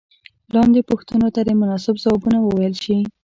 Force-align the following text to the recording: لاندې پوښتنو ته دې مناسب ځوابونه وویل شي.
لاندې 0.53 0.81
پوښتنو 0.89 1.27
ته 1.35 1.41
دې 1.47 1.53
مناسب 1.61 1.95
ځوابونه 2.03 2.37
وویل 2.41 2.75
شي. 2.83 2.97